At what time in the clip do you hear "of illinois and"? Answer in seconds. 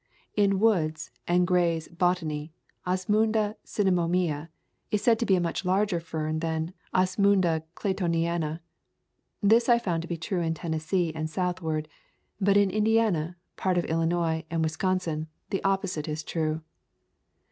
13.77-14.63